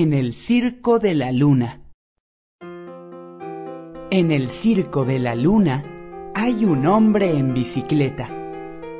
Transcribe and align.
En 0.00 0.14
el 0.14 0.32
Circo 0.32 1.00
de 1.00 1.16
la 1.16 1.32
Luna. 1.32 1.80
En 4.12 4.30
el 4.30 4.48
Circo 4.48 5.04
de 5.04 5.18
la 5.18 5.34
Luna 5.34 6.30
hay 6.36 6.64
un 6.64 6.86
hombre 6.86 7.36
en 7.36 7.52
bicicleta 7.52 8.28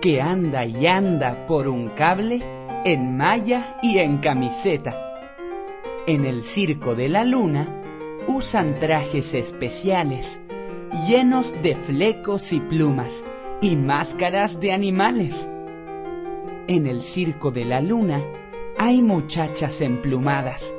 que 0.02 0.20
anda 0.20 0.66
y 0.66 0.88
anda 0.88 1.46
por 1.46 1.68
un 1.68 1.90
cable 1.90 2.42
en 2.84 3.16
malla 3.16 3.78
y 3.80 3.98
en 3.98 4.18
camiseta. 4.18 5.14
En 6.08 6.24
el 6.24 6.42
Circo 6.42 6.96
de 6.96 7.08
la 7.08 7.24
Luna 7.24 7.68
usan 8.26 8.80
trajes 8.80 9.34
especiales 9.34 10.40
llenos 11.06 11.54
de 11.62 11.76
flecos 11.76 12.52
y 12.52 12.58
plumas 12.58 13.24
y 13.62 13.76
máscaras 13.76 14.58
de 14.58 14.72
animales. 14.72 15.48
En 16.66 16.88
el 16.88 17.02
Circo 17.02 17.52
de 17.52 17.66
la 17.66 17.80
Luna 17.80 18.20
hay 18.76 19.00
muchachas 19.00 19.80
emplumadas. 19.80 20.74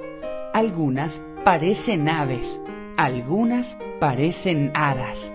Algunas 0.59 1.21
parecen 1.45 2.09
aves, 2.09 2.59
algunas 2.97 3.77
parecen 4.01 4.73
hadas. 4.75 5.31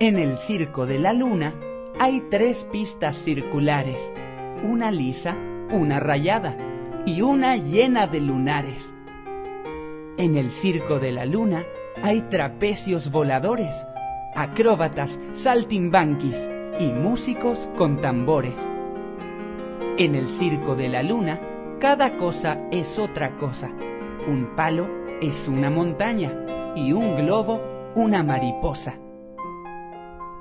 En 0.00 0.18
el 0.18 0.36
Circo 0.36 0.84
de 0.84 0.98
la 0.98 1.14
Luna 1.14 1.54
hay 1.98 2.20
tres 2.30 2.68
pistas 2.70 3.16
circulares, 3.16 4.12
una 4.62 4.90
lisa, 4.90 5.38
una 5.72 5.98
rayada 5.98 6.58
y 7.06 7.22
una 7.22 7.56
llena 7.56 8.06
de 8.06 8.20
lunares. 8.20 8.94
En 10.18 10.36
el 10.36 10.50
Circo 10.50 11.00
de 11.00 11.12
la 11.12 11.24
Luna 11.24 11.64
hay 12.02 12.20
trapecios 12.20 13.10
voladores, 13.10 13.86
acróbatas, 14.34 15.18
saltimbanquis 15.32 16.50
y 16.78 16.88
músicos 16.92 17.66
con 17.78 18.02
tambores. 18.02 18.56
En 19.96 20.14
el 20.14 20.28
Circo 20.28 20.76
de 20.76 20.90
la 20.90 21.02
Luna, 21.02 21.40
cada 21.80 22.16
cosa 22.16 22.60
es 22.70 22.98
otra 22.98 23.36
cosa. 23.38 23.70
Un 24.26 24.54
palo 24.56 24.88
es 25.20 25.48
una 25.48 25.70
montaña 25.70 26.72
y 26.74 26.92
un 26.92 27.16
globo 27.16 27.60
una 27.94 28.22
mariposa. 28.22 28.98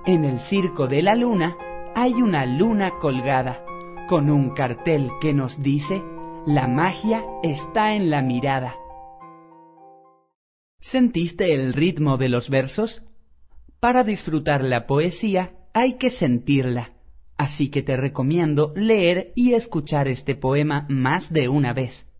En 0.05 0.25
el 0.25 0.39
Circo 0.39 0.88
de 0.88 1.02
la 1.02 1.16
Luna 1.16 1.58
hay 1.95 2.13
una 2.13 2.45
luna 2.45 2.97
colgada 2.99 3.63
con 4.08 4.30
un 4.30 4.49
cartel 4.49 5.11
que 5.21 5.33
nos 5.33 5.61
dice, 5.61 6.03
la 6.45 6.67
magia 6.67 7.23
está 7.43 7.93
en 7.95 8.09
la 8.09 8.21
mirada. 8.21 8.75
¿Sentiste 10.80 11.53
el 11.53 11.73
ritmo 11.73 12.17
de 12.17 12.30
los 12.30 12.49
versos? 12.49 13.03
Para 13.80 14.03
disfrutar 14.03 14.63
la 14.63 14.88
poesía 14.88 15.55
hay 15.73 15.93
que 15.93 16.09
sentirla, 16.09 16.92
así 17.38 17.70
que 17.70 17.81
te 17.81 17.98
recomiendo 17.98 18.73
leer 18.76 19.31
y 19.36 19.53
escuchar 19.53 20.08
este 20.08 20.36
poema 20.36 20.86
más 20.89 21.34
de 21.34 21.50
una 21.50 21.73
vez. 21.73 22.12